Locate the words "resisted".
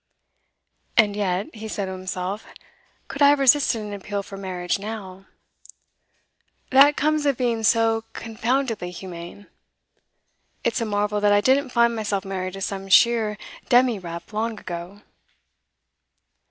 3.37-3.81